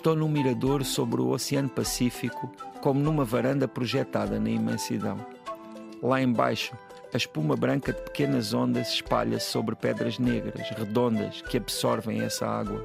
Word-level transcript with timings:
Estou 0.00 0.16
num 0.16 0.30
mirador 0.30 0.82
sobre 0.82 1.20
o 1.20 1.28
Oceano 1.28 1.68
Pacífico, 1.68 2.50
como 2.80 2.98
numa 2.98 3.22
varanda 3.22 3.68
projetada 3.68 4.40
na 4.40 4.48
imensidão. 4.48 5.18
Lá 6.02 6.22
embaixo, 6.22 6.74
a 7.12 7.18
espuma 7.18 7.54
branca 7.54 7.92
de 7.92 8.00
pequenas 8.00 8.54
ondas 8.54 8.94
espalha-se 8.94 9.50
sobre 9.50 9.76
pedras 9.76 10.18
negras, 10.18 10.70
redondas, 10.70 11.42
que 11.42 11.58
absorvem 11.58 12.22
essa 12.22 12.46
água. 12.46 12.82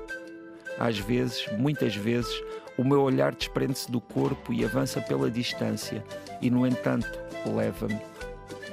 Às 0.78 1.00
vezes, 1.00 1.48
muitas 1.58 1.96
vezes, 1.96 2.44
o 2.78 2.84
meu 2.84 3.02
olhar 3.02 3.34
desprende-se 3.34 3.90
do 3.90 4.02
corpo 4.02 4.52
e 4.52 4.66
avança 4.66 5.00
pela 5.00 5.32
distância, 5.32 6.04
e, 6.42 6.50
no 6.50 6.68
entanto, 6.68 7.18
leva-me. 7.46 7.98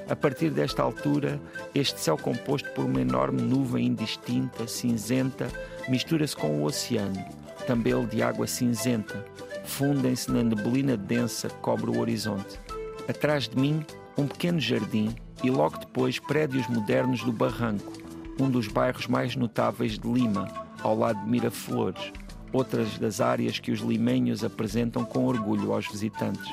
A 0.09 0.17
partir 0.17 0.49
desta 0.49 0.83
altura, 0.83 1.39
este 1.73 1.97
céu 1.97 2.17
composto 2.17 2.69
por 2.71 2.83
uma 2.83 2.99
enorme 2.99 3.41
nuvem 3.41 3.87
indistinta, 3.87 4.67
cinzenta, 4.67 5.47
mistura-se 5.87 6.35
com 6.35 6.61
o 6.61 6.65
oceano, 6.65 7.25
também 7.63 7.93
ele 7.93 8.05
de 8.07 8.21
água 8.21 8.47
cinzenta, 8.47 9.25
fundem-se 9.63 10.31
na 10.31 10.43
neblina 10.43 10.95
densa 10.97 11.49
que 11.49 11.55
cobre 11.55 11.89
o 11.89 11.99
horizonte. 11.99 12.59
Atrás 13.07 13.47
de 13.47 13.59
mim, 13.59 13.85
um 14.17 14.27
pequeno 14.27 14.59
jardim 14.59 15.15
e 15.43 15.49
logo 15.49 15.77
depois 15.77 16.19
prédios 16.19 16.67
modernos 16.67 17.23
do 17.23 17.31
Barranco, 17.31 17.91
um 18.39 18.49
dos 18.49 18.67
bairros 18.67 19.07
mais 19.07 19.35
notáveis 19.35 19.97
de 19.97 20.07
Lima, 20.07 20.47
ao 20.81 20.97
lado 20.97 21.23
de 21.23 21.29
Miraflores, 21.29 22.11
outras 22.51 22.97
das 22.97 23.19
áreas 23.19 23.59
que 23.59 23.71
os 23.71 23.79
limenhos 23.79 24.43
apresentam 24.43 25.03
com 25.03 25.25
orgulho 25.25 25.73
aos 25.73 25.87
visitantes. 25.87 26.49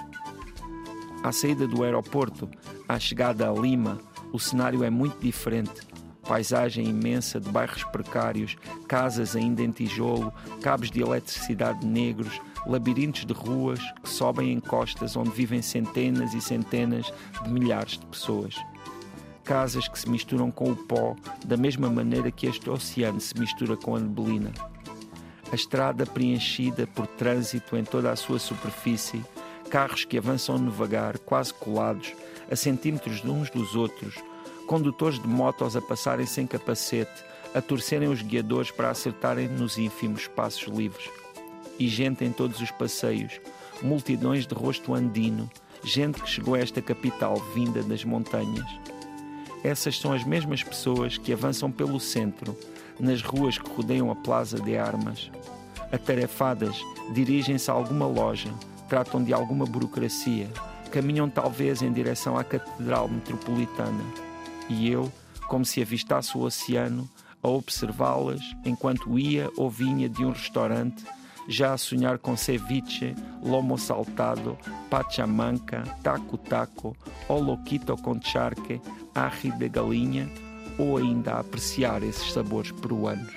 À 1.22 1.32
saída 1.32 1.66
do 1.66 1.84
aeroporto, 1.84 2.48
à 2.88 2.98
chegada 2.98 3.48
a 3.48 3.52
Lima, 3.52 3.98
o 4.32 4.38
cenário 4.38 4.82
é 4.82 4.90
muito 4.90 5.18
diferente. 5.20 5.89
Paisagem 6.30 6.86
imensa 6.86 7.40
de 7.40 7.50
bairros 7.50 7.82
precários, 7.82 8.56
casas 8.86 9.34
ainda 9.34 9.62
em 9.62 9.72
tijolo, 9.72 10.32
cabos 10.62 10.88
de 10.88 11.02
eletricidade 11.02 11.84
negros, 11.84 12.40
labirintos 12.64 13.26
de 13.26 13.32
ruas 13.32 13.80
que 14.00 14.08
sobem 14.08 14.52
em 14.52 14.60
costas 14.60 15.16
onde 15.16 15.30
vivem 15.30 15.60
centenas 15.60 16.32
e 16.32 16.40
centenas 16.40 17.12
de 17.42 17.50
milhares 17.50 17.98
de 17.98 18.06
pessoas. 18.06 18.54
Casas 19.42 19.88
que 19.88 19.98
se 19.98 20.08
misturam 20.08 20.52
com 20.52 20.70
o 20.70 20.76
pó 20.76 21.16
da 21.44 21.56
mesma 21.56 21.90
maneira 21.90 22.30
que 22.30 22.46
este 22.46 22.70
oceano 22.70 23.20
se 23.20 23.36
mistura 23.36 23.76
com 23.76 23.96
a 23.96 23.98
neblina. 23.98 24.52
A 25.50 25.56
estrada 25.56 26.06
preenchida 26.06 26.86
por 26.86 27.08
trânsito 27.08 27.76
em 27.76 27.82
toda 27.82 28.08
a 28.12 28.14
sua 28.14 28.38
superfície 28.38 29.20
carros 29.68 30.04
que 30.04 30.16
avançam 30.16 30.64
devagar, 30.64 31.18
quase 31.18 31.52
colados, 31.54 32.12
a 32.48 32.54
centímetros 32.54 33.20
de 33.20 33.30
uns 33.30 33.50
dos 33.50 33.74
outros, 33.74 34.14
condutores 34.70 35.18
de 35.18 35.26
motos 35.26 35.74
a 35.74 35.82
passarem 35.82 36.24
sem 36.24 36.46
capacete, 36.46 37.24
a 37.52 37.60
torcerem 37.60 38.08
os 38.08 38.22
guiadores 38.22 38.70
para 38.70 38.88
acertarem 38.88 39.48
nos 39.48 39.76
ínfimos 39.76 40.20
espaços 40.20 40.72
livres. 40.72 41.10
E 41.76 41.88
gente 41.88 42.24
em 42.24 42.30
todos 42.30 42.60
os 42.60 42.70
passeios, 42.70 43.40
multidões 43.82 44.46
de 44.46 44.54
rosto 44.54 44.94
andino, 44.94 45.50
gente 45.82 46.22
que 46.22 46.30
chegou 46.30 46.54
a 46.54 46.60
esta 46.60 46.80
capital 46.80 47.34
vinda 47.52 47.82
das 47.82 48.04
montanhas. 48.04 48.64
Essas 49.64 49.98
são 49.98 50.12
as 50.12 50.22
mesmas 50.22 50.62
pessoas 50.62 51.18
que 51.18 51.32
avançam 51.32 51.68
pelo 51.72 51.98
centro, 51.98 52.56
nas 53.00 53.22
ruas 53.22 53.58
que 53.58 53.68
rodeiam 53.68 54.08
a 54.08 54.14
Plaza 54.14 54.60
de 54.60 54.76
Armas. 54.76 55.32
Atarefadas, 55.90 56.80
dirigem-se 57.12 57.68
a 57.72 57.74
alguma 57.74 58.06
loja, 58.06 58.54
tratam 58.88 59.20
de 59.20 59.32
alguma 59.32 59.64
burocracia, 59.64 60.46
caminham 60.92 61.28
talvez 61.28 61.82
em 61.82 61.92
direção 61.92 62.38
à 62.38 62.44
Catedral 62.44 63.08
Metropolitana. 63.08 64.29
E 64.70 64.88
eu, 64.88 65.12
como 65.48 65.64
se 65.64 65.82
avistasse 65.82 66.38
o 66.38 66.42
oceano, 66.42 67.10
a 67.42 67.48
observá-las 67.48 68.40
enquanto 68.64 69.18
ia 69.18 69.50
ou 69.56 69.68
vinha 69.68 70.08
de 70.08 70.24
um 70.24 70.30
restaurante, 70.30 71.04
já 71.48 71.72
a 71.72 71.78
sonhar 71.78 72.18
com 72.18 72.36
ceviche, 72.36 73.14
lomo 73.42 73.76
saltado, 73.76 74.56
pachamanca, 74.88 75.82
taco-taco, 76.02 76.96
ou 77.28 77.42
loquito 77.42 77.96
com 77.96 78.20
charque, 78.22 78.80
arri 79.14 79.50
de 79.50 79.68
galinha, 79.68 80.30
ou 80.78 80.96
ainda 80.96 81.32
a 81.32 81.40
apreciar 81.40 82.02
esses 82.04 82.32
sabores 82.32 82.70
peruanos. 82.70 83.32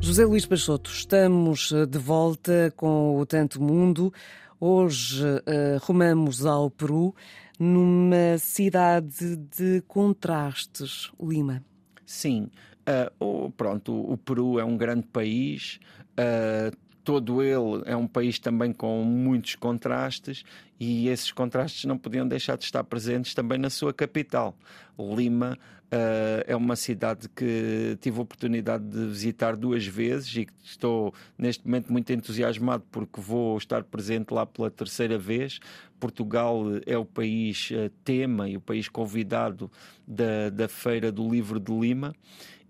José 0.00 0.24
Luís 0.24 0.44
Peixoto, 0.46 0.90
estamos 0.90 1.72
eh, 1.72 1.86
de 1.86 1.98
volta 1.98 2.72
com 2.76 3.18
o 3.18 3.24
Tanto 3.24 3.60
Mundo. 3.62 4.12
Hoje 4.60 5.24
uh, 5.24 5.78
rumamos 5.82 6.46
ao 6.46 6.70
Peru, 6.70 7.14
numa 7.58 8.38
cidade 8.38 9.36
de 9.36 9.80
contrastes, 9.86 11.10
Lima. 11.20 11.62
Sim, 12.06 12.50
uh, 12.88 13.12
oh, 13.18 13.50
pronto, 13.50 13.92
o 13.92 14.16
Peru 14.16 14.58
é 14.58 14.64
um 14.64 14.76
grande 14.76 15.06
país, 15.06 15.78
uh, 16.18 16.76
todo 17.04 17.42
ele 17.42 17.82
é 17.84 17.94
um 17.94 18.06
país 18.06 18.38
também 18.38 18.72
com 18.72 19.04
muitos 19.04 19.54
contrastes 19.54 20.42
e 20.80 21.08
esses 21.08 21.30
contrastes 21.30 21.84
não 21.84 21.98
podiam 21.98 22.26
deixar 22.26 22.56
de 22.56 22.64
estar 22.64 22.82
presentes 22.82 23.34
também 23.34 23.58
na 23.58 23.70
sua 23.70 23.92
capital. 23.92 24.56
Lima 24.98 25.58
Uh, 25.94 26.42
é 26.48 26.56
uma 26.56 26.74
cidade 26.74 27.28
que 27.28 27.96
tive 28.00 28.18
a 28.18 28.22
oportunidade 28.22 28.82
de 28.82 29.06
visitar 29.06 29.54
duas 29.54 29.86
vezes 29.86 30.34
e 30.34 30.46
estou 30.64 31.14
neste 31.38 31.64
momento 31.64 31.92
muito 31.92 32.12
entusiasmado 32.12 32.82
porque 32.90 33.20
vou 33.20 33.56
estar 33.56 33.84
presente 33.84 34.32
lá 34.32 34.44
pela 34.44 34.68
terceira 34.70 35.16
vez. 35.16 35.60
Portugal 36.00 36.64
é 36.84 36.98
o 36.98 37.04
país 37.04 37.70
uh, 37.70 37.88
tema 38.02 38.48
e 38.48 38.56
o 38.56 38.60
país 38.60 38.88
convidado 38.88 39.70
da, 40.04 40.50
da 40.50 40.66
Feira 40.66 41.12
do 41.12 41.28
Livro 41.28 41.60
de 41.60 41.72
Lima. 41.72 42.12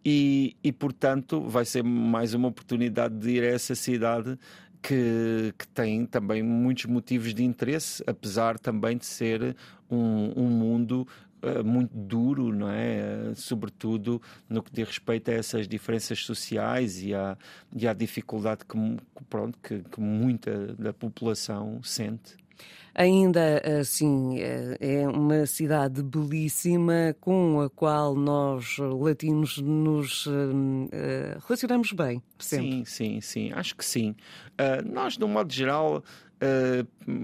E, 0.04 0.56
e, 0.62 0.70
portanto, 0.70 1.40
vai 1.40 1.64
ser 1.64 1.82
mais 1.82 2.34
uma 2.34 2.48
oportunidade 2.48 3.16
de 3.16 3.30
ir 3.30 3.42
a 3.42 3.46
essa 3.46 3.74
cidade 3.74 4.38
que, 4.82 5.54
que, 5.58 5.66
tem 5.68 6.04
também 6.04 6.42
muitos 6.42 6.84
motivos 6.84 7.32
de 7.32 7.42
interesse, 7.42 8.04
apesar 8.06 8.58
também 8.58 8.98
de 8.98 9.06
ser 9.06 9.56
um, 9.90 10.32
um 10.36 10.48
mundo 10.50 11.08
eh, 11.44 11.62
muito 11.62 11.90
duro, 11.94 12.52
não 12.52 12.70
é? 12.70 13.30
Eh, 13.30 13.34
sobretudo 13.34 14.20
no 14.48 14.62
que 14.62 14.72
diz 14.72 14.88
respeito 14.88 15.30
a 15.30 15.34
essas 15.34 15.68
diferenças 15.68 16.20
sociais 16.20 17.02
e 17.02 17.14
à, 17.14 17.36
e 17.74 17.86
à 17.86 17.92
dificuldade 17.92 18.64
que, 18.64 18.76
pronto, 19.28 19.58
que, 19.62 19.82
que 19.82 20.00
muita 20.00 20.74
da 20.74 20.92
população 20.92 21.82
sente. 21.82 22.36
Ainda 22.94 23.60
assim, 23.80 24.38
eh, 24.38 24.76
é 24.80 25.08
uma 25.08 25.46
cidade 25.46 26.02
belíssima 26.02 27.16
com 27.20 27.60
a 27.60 27.68
qual 27.68 28.14
nós 28.14 28.76
latinos 28.78 29.58
nos 29.58 30.28
relacionamos 31.46 31.92
bem. 31.92 32.22
Sempre. 32.38 32.66
Sim, 32.66 32.84
sim, 32.84 33.20
sim, 33.20 33.52
acho 33.52 33.74
que 33.74 33.84
sim. 33.84 34.14
Nós, 34.86 35.16
de 35.16 35.24
um 35.24 35.28
modo 35.28 35.52
geral, 35.52 36.04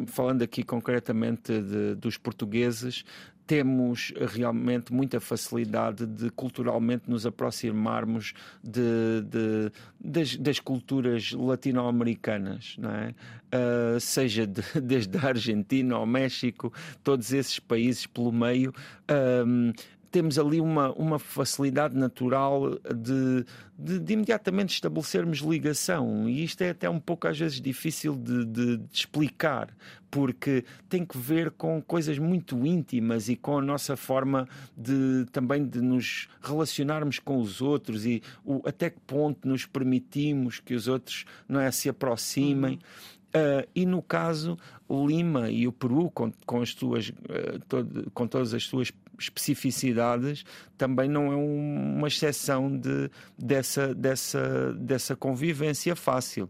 falando 0.09 0.43
aqui 0.43 0.65
concretamente 0.65 1.61
de, 1.61 1.95
dos 1.95 2.17
portugueses, 2.17 3.05
temos 3.51 4.13
realmente 4.17 4.93
muita 4.93 5.19
facilidade 5.19 6.07
de 6.07 6.31
culturalmente 6.31 7.11
nos 7.11 7.27
aproximarmos 7.27 8.33
de, 8.63 9.23
de 9.23 9.73
das, 9.99 10.37
das, 10.37 10.61
culturas 10.61 11.33
latino-americanas, 11.33 12.77
não 12.79 12.91
é? 12.93 13.13
Uh, 13.53 13.99
seja 13.99 14.47
de, 14.47 14.63
desde 14.81 15.19
a 15.19 15.27
Argentina 15.27 15.97
ao 15.97 16.07
México, 16.07 16.73
todos 17.03 17.33
esses 17.33 17.59
países 17.59 18.07
pelo 18.07 18.31
meio. 18.31 18.73
Um, 19.45 19.73
temos 20.11 20.39
ali 20.39 20.61
uma, 20.61 20.93
uma 20.93 21.19
facilidade 21.19 21.97
natural 21.97 22.71
de, 22.95 23.45
de, 23.79 23.99
de, 24.01 24.13
imediatamente 24.13 24.75
estabelecermos 24.75 25.39
ligação. 25.39 26.29
E 26.29 26.43
isto 26.45 26.63
é 26.63 26.71
até 26.71 26.91
um 26.91 26.99
pouco, 26.99 27.29
às 27.29 27.39
vezes, 27.39 27.61
difícil 27.61 28.17
de, 28.17 28.45
de, 28.45 28.77
de, 28.79 28.89
explicar, 28.93 29.75
porque 30.11 30.65
tem 30.89 31.05
que 31.05 31.17
ver 31.17 31.53
com 31.53 31.81
coisas 31.81 32.19
muito 32.19 32.67
íntimas 32.67 33.29
e 33.29 33.37
com 33.37 33.59
a 33.59 33.63
nossa 33.63 33.97
forma 33.97 34.49
de 34.77 35.27
também 35.31 35.65
de 35.65 35.81
nos 35.81 36.29
relacionarmos 36.43 37.19
com 37.19 37.41
os 37.41 37.63
outros 37.63 38.05
e 38.05 38.23
o, 38.45 38.61
até 38.67 38.91
que 38.91 39.01
ponto 39.07 39.47
nos 39.47 39.65
permitimos 39.65 40.59
que 40.59 40.75
os 40.75 40.89
outros 40.89 41.25
não 41.49 41.61
é, 41.61 41.71
se 41.71 41.89
aproximem. 41.89 42.75
Uhum. 42.75 42.81
Uh, 43.31 43.63
e 43.77 43.87
no 43.87 44.03
caso, 44.03 44.59
Lima 44.91 45.51
e 45.51 45.69
o 45.69 45.73
Peru, 45.73 46.11
com, 46.11 46.33
com, 46.45 46.61
as 46.61 46.71
suas, 46.71 47.11
uh, 47.11 47.61
todo, 47.69 48.11
com 48.13 48.27
todas 48.27 48.53
as 48.53 48.65
suas 48.65 48.91
especificidades, 49.21 50.45
também 50.77 51.09
não 51.09 51.33
é 51.33 51.37
um, 51.37 51.97
uma 51.99 52.09
exceção 52.09 52.77
de, 52.77 53.11
dessa, 53.39 53.95
dessa, 53.95 54.73
dessa 54.75 55.15
convivência 55.15 55.95
fácil. 55.95 56.49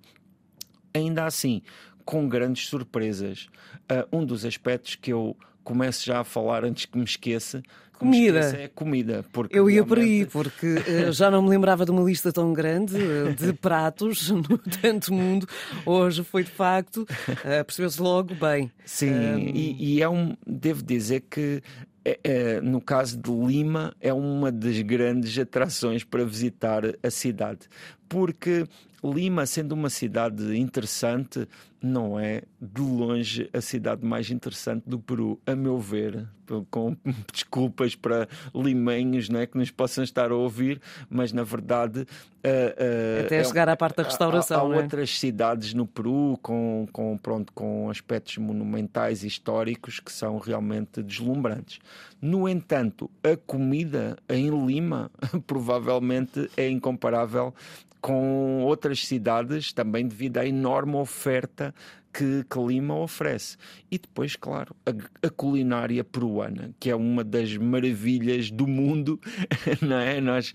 Ainda 0.94 1.24
assim, 1.24 1.62
com 2.04 2.28
grandes 2.28 2.68
surpresas. 2.68 3.48
Uh, 3.90 4.18
um 4.18 4.24
dos 4.24 4.44
aspectos 4.44 4.96
que 4.96 5.12
eu 5.12 5.36
começo 5.62 6.04
já 6.04 6.20
a 6.20 6.24
falar 6.24 6.64
antes 6.64 6.86
que 6.86 6.98
me 6.98 7.04
esqueça 7.04 7.62
comida. 8.00 8.40
é 8.40 8.68
comida. 8.68 9.24
Porque 9.30 9.56
Eu 9.56 9.68
ia 9.68 9.84
por 9.84 9.98
aí, 9.98 10.24
porque 10.24 10.66
uh, 10.66 11.12
já 11.12 11.30
não 11.30 11.42
me 11.42 11.50
lembrava 11.50 11.84
de 11.84 11.90
uma 11.90 12.02
lista 12.02 12.32
tão 12.32 12.52
grande 12.52 12.96
uh, 12.96 13.34
de 13.34 13.52
pratos 13.52 14.30
no 14.32 14.58
tanto 14.58 15.12
mundo. 15.12 15.46
Hoje 15.84 16.24
foi 16.24 16.42
de 16.42 16.50
facto, 16.50 17.02
uh, 17.02 17.64
percebeu-se 17.64 18.00
logo 18.00 18.34
bem. 18.34 18.72
Sim, 18.84 19.36
e, 19.54 19.96
e, 19.96 20.02
é 20.02 20.08
um, 20.08 20.34
devo 20.46 20.82
dizer 20.82 21.20
que 21.30 21.62
é, 22.04 22.18
é, 22.22 22.60
no 22.60 22.80
caso 22.80 23.18
de 23.18 23.30
Lima, 23.30 23.94
é 24.00 24.12
uma 24.12 24.50
das 24.50 24.80
grandes 24.82 25.38
atrações 25.38 26.04
para 26.04 26.24
visitar 26.24 26.82
a 27.02 27.10
cidade, 27.10 27.68
porque 28.08 28.66
Lima, 29.02 29.46
sendo 29.46 29.72
uma 29.72 29.88
cidade 29.88 30.56
interessante, 30.56 31.48
não 31.82 32.18
é 32.18 32.42
de 32.60 32.80
longe 32.82 33.48
a 33.52 33.60
cidade 33.60 34.04
mais 34.04 34.30
interessante 34.30 34.84
do 34.86 34.98
Peru, 34.98 35.40
a 35.46 35.54
meu 35.54 35.78
ver. 35.78 36.28
Com 36.68 36.96
desculpas 37.32 37.94
para 37.94 38.28
limenhos 38.52 39.28
né, 39.28 39.46
que 39.46 39.56
nos 39.56 39.70
possam 39.70 40.02
estar 40.02 40.32
a 40.32 40.34
ouvir, 40.34 40.80
mas 41.08 41.32
na 41.32 41.44
verdade. 41.44 42.00
Uh, 42.00 43.22
uh, 43.22 43.24
Até 43.24 43.36
é, 43.36 43.44
chegar 43.44 43.68
à 43.68 43.76
parte 43.76 43.98
da 43.98 44.02
restauração. 44.02 44.58
Há, 44.58 44.66
há 44.66 44.68
né? 44.68 44.82
outras 44.82 45.16
cidades 45.16 45.72
no 45.74 45.86
Peru 45.86 46.36
com, 46.42 46.88
com, 46.92 47.16
pronto, 47.16 47.52
com 47.52 47.88
aspectos 47.88 48.36
monumentais 48.38 49.22
e 49.22 49.28
históricos 49.28 50.00
que 50.00 50.10
são 50.10 50.38
realmente 50.38 51.02
deslumbrantes. 51.04 51.78
No 52.20 52.48
entanto, 52.48 53.08
a 53.22 53.36
comida 53.36 54.16
em 54.28 54.50
Lima 54.66 55.08
provavelmente 55.46 56.50
é 56.56 56.68
incomparável 56.68 57.54
com 58.00 58.62
outras 58.62 59.06
cidades, 59.06 59.72
também 59.72 60.06
devido 60.06 60.38
à 60.38 60.46
enorme 60.46 60.96
oferta 60.96 61.74
que, 62.12 62.44
que 62.48 62.58
Lima 62.58 62.94
oferece. 62.96 63.56
E 63.90 63.98
depois, 63.98 64.36
claro, 64.36 64.74
a, 64.84 65.26
a, 65.26 65.30
culinária 65.30 66.02
peruana, 66.02 66.70
que 66.78 66.90
é 66.90 66.96
uma 66.96 67.22
das 67.24 67.56
maravilhas 67.56 68.50
do 68.50 68.66
mundo, 68.66 69.20
não 69.80 69.96
é? 69.96 70.20
Nós, 70.20 70.52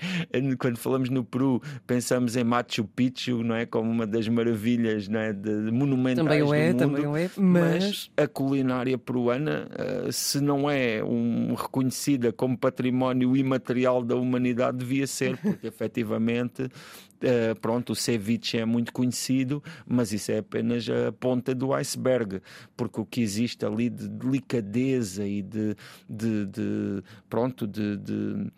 quando 0.60 0.78
falamos 0.78 1.10
no 1.10 1.24
Peru, 1.24 1.62
pensamos 1.88 2.36
em 2.36 2.44
Machu 2.44 2.86
Picchu, 2.86 3.44
não 3.44 3.56
é? 3.56 3.66
Como 3.66 3.90
uma 3.90 4.06
das 4.06 4.28
maravilhas 4.28 5.08
não 5.08 5.20
é? 5.20 5.34
de, 5.34 5.66
de 5.66 5.72
monumentais 5.72 6.28
também 6.28 6.42
o 6.44 6.54
é, 6.54 6.74
do 6.74 6.88
mundo. 6.88 6.96
Também 6.96 7.08
o 7.08 7.18
é, 7.18 7.30
mas... 7.38 7.84
mas 7.84 8.12
a 8.18 8.28
culinária 8.28 8.98
peruana, 8.98 9.68
eh, 9.78 10.12
se 10.12 10.40
não 10.42 10.70
é 10.70 11.04
um, 11.04 11.54
reconhecida 11.54 12.32
como 12.32 12.58
património 12.58 13.36
imaterial 13.36 14.04
da 14.04 14.16
humanidade, 14.16 14.78
devia 14.78 15.08
ser, 15.08 15.38
porque 15.38 15.68
efetivamente 15.68 16.70
Uh, 17.16 17.58
pronto, 17.60 17.94
o 17.94 17.96
ceviche 17.96 18.58
é 18.58 18.66
muito 18.66 18.92
conhecido, 18.92 19.64
mas 19.88 20.12
isso 20.12 20.32
é 20.32 20.40
apenas 20.40 20.88
a 20.90 21.12
ponta 21.14 21.45
do 21.54 21.74
iceberg, 21.74 22.42
porque 22.76 23.00
o 23.02 23.06
que 23.06 23.22
existe 23.22 23.66
ali 23.66 23.90
de 23.90 24.08
delicadeza 24.08 25.26
e 25.26 25.42
de, 25.42 25.76
de, 26.10 26.46
de 26.46 27.04
pronto, 27.30 27.68
de, 27.68 27.98
de 27.98 28.52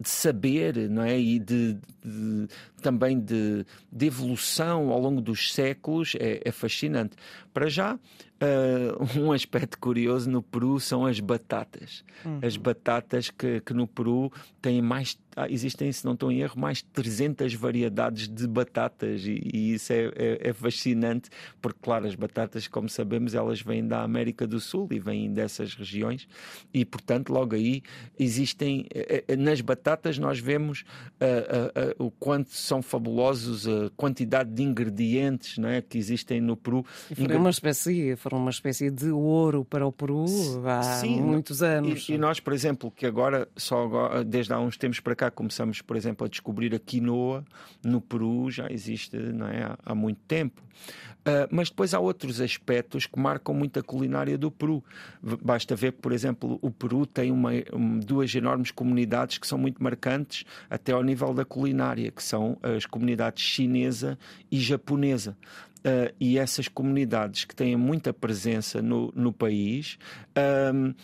de 0.00 0.08
saber 0.08 0.90
não 0.90 1.02
é? 1.02 1.18
e 1.18 1.38
de, 1.38 1.74
de 2.04 2.48
também 2.84 3.18
de, 3.18 3.64
de, 3.90 4.06
evolução 4.06 4.90
ao 4.90 5.00
longo 5.00 5.22
dos 5.22 5.54
séculos 5.54 6.12
é, 6.20 6.42
é 6.44 6.52
fascinante. 6.52 7.16
Para 7.54 7.66
já, 7.66 7.94
uh, 7.94 9.18
um 9.18 9.32
aspecto 9.32 9.78
curioso 9.78 10.30
no 10.30 10.42
Peru 10.42 10.78
são 10.78 11.06
as 11.06 11.18
batatas. 11.18 12.04
Uhum. 12.26 12.40
As 12.42 12.58
batatas 12.58 13.30
que, 13.30 13.62
que 13.62 13.72
no 13.72 13.86
Peru 13.86 14.30
têm 14.60 14.82
mais 14.82 15.16
ah, 15.36 15.48
existem, 15.50 15.90
se 15.90 16.04
não 16.04 16.12
estou 16.12 16.30
em 16.30 16.40
erro, 16.40 16.58
mais 16.58 16.78
de 16.78 16.84
300 16.84 17.54
variedades 17.54 18.28
de 18.28 18.46
batatas 18.46 19.26
e, 19.26 19.40
e 19.52 19.74
isso 19.74 19.92
é, 19.92 20.12
é, 20.14 20.48
é, 20.48 20.52
fascinante 20.52 21.28
porque, 21.60 21.78
claro, 21.82 22.06
as 22.06 22.14
batatas, 22.14 22.68
como 22.68 22.88
sabemos, 22.88 23.34
elas 23.34 23.60
vêm 23.60 23.86
da 23.86 24.02
América 24.02 24.46
do 24.46 24.60
Sul 24.60 24.86
e 24.92 24.98
vêm 25.00 25.32
dessas 25.32 25.74
regiões 25.74 26.28
e, 26.72 26.84
portanto, 26.84 27.30
logo 27.30 27.56
aí 27.56 27.82
existem, 28.18 28.86
eh, 28.94 29.24
eh, 29.26 29.36
nas 29.36 29.60
batatas 29.60 30.18
nós 30.18 30.38
vemos 30.38 30.84
uh, 31.20 32.00
uh, 32.00 32.06
o 32.06 32.10
quanto 32.12 32.50
são 32.50 32.73
fabulosos 32.82 33.66
a 33.66 33.90
quantidade 33.96 34.50
de 34.50 34.62
ingredientes 34.62 35.58
não 35.58 35.68
é, 35.68 35.80
que 35.82 35.98
existem 35.98 36.40
no 36.40 36.56
Peru. 36.56 36.84
E 37.10 37.14
foram, 37.14 37.40
uma 37.40 37.50
espécie, 37.50 38.16
foram 38.16 38.38
uma 38.38 38.50
espécie 38.50 38.90
de 38.90 39.10
ouro 39.10 39.64
para 39.64 39.86
o 39.86 39.92
Peru 39.92 40.24
há 40.66 40.82
Sim, 40.82 41.20
muitos 41.20 41.62
anos. 41.62 42.08
E, 42.08 42.14
e, 42.14 42.18
nós, 42.18 42.40
por 42.40 42.52
exemplo, 42.52 42.90
que 42.90 43.06
agora, 43.06 43.48
só 43.56 43.84
agora, 43.84 44.24
desde 44.24 44.52
há 44.52 44.60
uns 44.60 44.76
tempos 44.76 45.00
para 45.00 45.14
cá, 45.14 45.30
começamos, 45.30 45.80
por 45.80 45.96
exemplo, 45.96 46.26
a 46.26 46.28
descobrir 46.28 46.74
a 46.74 46.78
quinoa 46.78 47.44
no 47.84 48.00
Peru, 48.00 48.50
já 48.50 48.70
existe 48.70 49.16
não 49.16 49.46
é, 49.46 49.64
há, 49.64 49.78
há 49.84 49.94
muito 49.94 50.20
tempo. 50.26 50.62
Uh, 51.24 51.48
mas 51.50 51.70
depois 51.70 51.94
há 51.94 52.00
outros 52.00 52.38
aspectos 52.38 53.06
que 53.06 53.18
marcam 53.18 53.54
muito 53.54 53.78
a 53.78 53.82
culinária 53.82 54.36
do 54.36 54.50
Peru. 54.50 54.84
Basta 55.22 55.74
ver 55.74 55.92
que, 55.92 55.98
por 55.98 56.12
exemplo, 56.12 56.58
o 56.60 56.70
Peru 56.70 57.06
tem 57.06 57.30
uma, 57.30 57.50
um, 57.72 57.98
duas 57.98 58.34
enormes 58.34 58.70
comunidades 58.70 59.38
que 59.38 59.46
são 59.46 59.56
muito 59.56 59.82
marcantes 59.82 60.44
até 60.68 60.92
ao 60.92 61.02
nível 61.02 61.32
da 61.32 61.42
culinária, 61.42 62.10
que 62.10 62.22
são 62.22 62.58
as 62.76 62.86
comunidades 62.86 63.42
chinesa 63.42 64.18
e 64.50 64.58
japonesa. 64.58 65.36
Uh, 65.80 66.14
e 66.18 66.38
essas 66.38 66.66
comunidades 66.66 67.44
que 67.44 67.54
têm 67.54 67.76
muita 67.76 68.10
presença 68.12 68.80
no, 68.80 69.12
no 69.14 69.30
país 69.32 69.98
uh, 70.30 70.94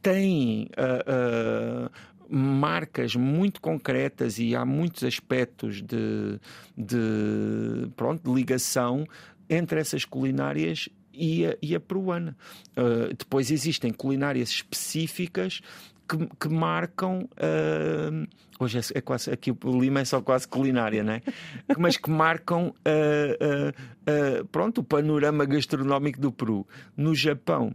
têm 0.00 0.70
uh, 0.78 1.90
marcas 2.28 3.16
muito 3.16 3.60
concretas 3.60 4.38
e 4.38 4.54
há 4.54 4.64
muitos 4.64 5.02
aspectos 5.02 5.82
de, 5.82 6.38
de, 6.76 7.88
pronto, 7.96 8.22
de 8.22 8.32
ligação 8.32 9.04
entre 9.48 9.80
essas 9.80 10.04
culinárias 10.04 10.88
e 11.12 11.46
a, 11.46 11.56
e 11.60 11.74
a 11.74 11.80
peruana. 11.80 12.36
Uh, 12.76 13.12
depois 13.14 13.50
existem 13.50 13.92
culinárias 13.92 14.50
específicas 14.50 15.60
que, 16.08 16.28
que 16.40 16.48
marcam. 16.48 17.28
Uh, 17.34 18.26
hoje 18.58 18.78
é, 18.78 18.98
é, 18.98 19.00
quase. 19.00 19.30
Aqui 19.30 19.50
o 19.50 19.80
Lima 19.80 20.00
é 20.00 20.04
só 20.04 20.20
quase 20.20 20.48
culinária, 20.48 21.02
né? 21.02 21.22
Mas 21.78 21.96
que 21.96 22.10
marcam. 22.10 22.74
Uh, 22.78 24.46
pronto, 24.50 24.80
o 24.80 24.84
panorama 24.84 25.44
gastronómico 25.44 26.20
do 26.20 26.32
Peru. 26.32 26.66
No 26.96 27.14
Japão. 27.14 27.72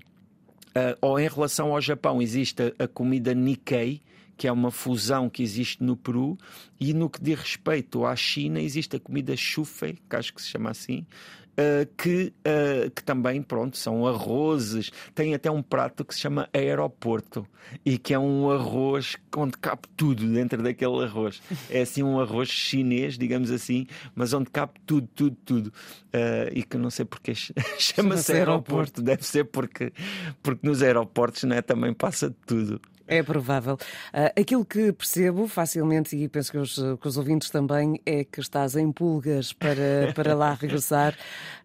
ou 1.01 1.19
em 1.19 1.27
relação 1.27 1.73
ao 1.73 1.81
Japão, 1.81 2.21
existe 2.21 2.63
a, 2.63 2.85
a 2.85 2.87
comida 2.87 3.33
Nikkei, 3.33 4.01
que 4.35 4.47
é 4.47 4.51
uma 4.51 4.71
fusão 4.71 5.29
que 5.29 5.43
existe 5.43 5.83
no 5.83 5.95
Peru, 5.95 6.37
e 6.79 6.93
no 6.93 7.09
que 7.09 7.21
diz 7.21 7.39
respeito 7.39 8.05
à 8.05 8.15
China, 8.15 8.59
existe 8.59 8.95
a 8.95 8.99
comida 8.99 9.35
chufei, 9.37 9.97
que 10.09 10.15
acho 10.15 10.33
que 10.33 10.41
se 10.41 10.49
chama 10.49 10.71
assim, 10.71 11.05
Uh, 11.53 11.85
que, 11.95 12.33
uh, 12.39 12.89
que 12.89 13.03
também, 13.03 13.41
pronto, 13.41 13.77
são 13.77 14.07
arrozes. 14.07 14.91
Tem 15.13 15.35
até 15.35 15.51
um 15.51 15.61
prato 15.61 16.03
que 16.03 16.13
se 16.15 16.21
chama 16.21 16.49
aeroporto 16.51 17.47
e 17.85 17.97
que 17.97 18.13
é 18.13 18.17
um 18.17 18.49
arroz 18.49 19.15
onde 19.37 19.57
cabe 19.59 19.83
tudo 19.95 20.25
dentro 20.27 20.63
daquele 20.63 21.03
arroz. 21.03 21.41
É 21.69 21.81
assim 21.81 22.01
um 22.01 22.19
arroz 22.19 22.49
chinês, 22.49 23.17
digamos 23.19 23.51
assim, 23.51 23.85
mas 24.15 24.33
onde 24.33 24.49
cabe 24.49 24.73
tudo, 24.85 25.07
tudo, 25.13 25.37
tudo. 25.45 25.67
Uh, 26.07 26.49
e 26.53 26.63
que 26.63 26.77
não 26.77 26.89
sei 26.89 27.05
porque 27.05 27.33
chama-se 27.77 28.33
aeroporto. 28.33 29.01
Deve 29.01 29.23
ser 29.23 29.45
porque, 29.45 29.93
porque 30.41 30.67
nos 30.67 30.81
aeroportos 30.81 31.43
né, 31.43 31.61
também 31.61 31.93
passa 31.93 32.35
tudo. 32.47 32.81
É 33.07 33.21
provável. 33.21 33.75
Uh, 34.13 34.39
aquilo 34.39 34.65
que 34.65 34.91
percebo 34.93 35.47
facilmente, 35.47 36.15
e 36.15 36.27
penso 36.29 36.51
que 36.51 36.57
os, 36.57 36.75
que 36.75 37.07
os 37.07 37.17
ouvintes 37.17 37.49
também, 37.49 37.99
é 38.05 38.23
que 38.23 38.39
estás 38.39 38.75
em 38.75 38.91
pulgas 38.91 39.51
para, 39.53 40.13
para 40.15 40.33
lá 40.33 40.53
regressar, 40.53 41.13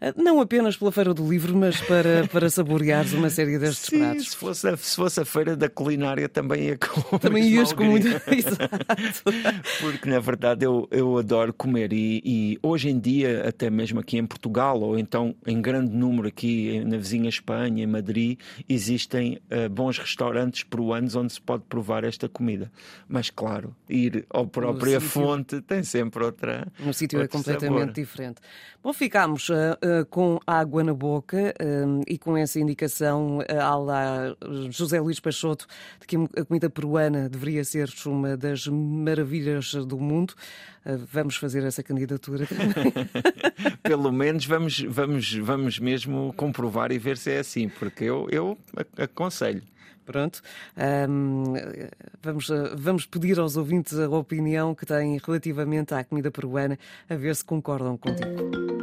uh, 0.00 0.22
não 0.22 0.40
apenas 0.40 0.76
pela 0.76 0.90
Feira 0.90 1.14
do 1.14 1.28
Livro, 1.28 1.56
mas 1.56 1.80
para, 1.80 2.26
para 2.28 2.50
saboreares 2.50 3.12
uma 3.12 3.30
série 3.30 3.58
destes 3.58 3.86
Sim, 3.86 3.98
pratos. 3.98 4.30
Se 4.30 4.36
fosse, 4.36 4.68
a, 4.68 4.76
se 4.76 4.96
fosse 4.96 5.20
a 5.20 5.24
Feira 5.24 5.56
da 5.56 5.68
Culinária, 5.68 6.28
também 6.28 6.68
ia 6.68 6.78
com 6.78 7.18
Também 7.18 7.44
ias 7.48 7.72
com 7.72 7.84
muito. 7.84 8.08
Exato. 8.28 9.24
Porque, 9.80 10.08
na 10.08 10.18
verdade, 10.18 10.64
eu, 10.64 10.88
eu 10.90 11.18
adoro 11.18 11.52
comer 11.52 11.92
e, 11.92 12.20
e, 12.24 12.58
hoje 12.62 12.88
em 12.88 12.98
dia, 12.98 13.48
até 13.48 13.70
mesmo 13.70 14.00
aqui 14.00 14.18
em 14.18 14.26
Portugal, 14.26 14.80
ou 14.80 14.98
então 14.98 15.34
em 15.46 15.60
grande 15.60 15.94
número 15.94 16.28
aqui 16.28 16.82
na 16.84 16.96
vizinha 16.96 17.28
Espanha, 17.28 17.84
em 17.84 17.86
Madrid, 17.86 18.38
existem 18.68 19.40
uh, 19.50 19.68
bons 19.68 19.98
restaurantes 19.98 20.62
peruanos 20.64 21.14
onde 21.14 21.27
onde 21.28 21.34
se 21.34 21.40
pode 21.40 21.64
provar 21.68 22.04
esta 22.04 22.28
comida. 22.28 22.72
Mas, 23.06 23.28
claro, 23.28 23.76
ir 23.88 24.26
ao 24.30 24.46
própria 24.46 25.00
fonte 25.00 25.60
tem 25.60 25.84
sempre 25.84 26.24
outra. 26.24 26.66
No 26.78 26.94
sítio 26.94 27.20
é 27.20 27.28
completamente 27.28 27.80
sabor. 27.80 27.92
diferente. 27.92 28.40
Bom, 28.82 28.92
ficámos 28.92 29.48
uh, 29.50 29.52
uh, 29.52 30.06
com 30.06 30.40
água 30.46 30.82
na 30.82 30.94
boca 30.94 31.54
uh, 31.60 32.02
e 32.06 32.16
com 32.16 32.36
essa 32.36 32.58
indicação 32.58 33.38
uh, 33.38 33.84
lá 33.84 34.34
José 34.70 35.00
Luís 35.00 35.20
Peixoto 35.20 35.66
de 36.00 36.06
que 36.06 36.16
a 36.16 36.44
comida 36.44 36.70
peruana 36.70 37.28
deveria 37.28 37.62
ser 37.64 37.90
uma 38.06 38.36
das 38.36 38.66
maravilhas 38.66 39.74
do 39.74 39.98
mundo. 39.98 40.34
vamos 41.12 41.36
fazer 41.36 41.62
essa 41.64 41.82
candidatura 41.82 42.46
também. 42.46 42.92
Pelo 43.82 44.10
menos 44.10 44.46
vamos, 44.46 44.80
vamos, 44.80 45.34
vamos 45.34 45.78
mesmo 45.78 46.32
comprovar 46.36 46.90
e 46.92 46.98
ver 46.98 47.18
se 47.18 47.32
é 47.32 47.40
assim, 47.40 47.68
porque 47.68 48.04
eu, 48.04 48.26
eu 48.30 48.56
aconselho. 48.96 49.62
Pronto. 50.08 50.40
Um, 51.06 51.52
vamos, 52.22 52.48
vamos 52.74 53.04
pedir 53.04 53.38
aos 53.38 53.58
ouvintes 53.58 53.98
a 53.98 54.08
opinião 54.08 54.74
que 54.74 54.86
têm 54.86 55.18
relativamente 55.18 55.92
à 55.92 56.02
comida 56.02 56.30
peruana, 56.30 56.78
a 57.10 57.14
ver 57.14 57.36
se 57.36 57.44
concordam 57.44 57.94
contigo. 57.98 58.77